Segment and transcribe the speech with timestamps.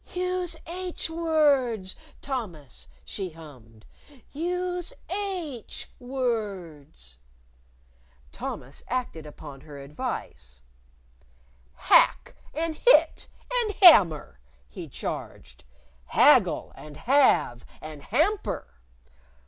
[0.15, 3.85] "Use h words, Thomas!" she hummed.
[4.31, 7.19] "Use h words!"
[8.31, 10.63] Thomas acted upon her advice.
[11.75, 15.63] "Hack and hit and hammer!" he charged.
[16.05, 18.79] "Haggle and halve and hamper!